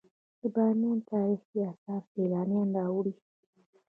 د 0.39 0.41
بامیان 0.55 0.97
تاریخي 1.11 1.57
اثار 1.71 2.01
سیلانیان 2.11 2.69
راوړي 2.77 3.13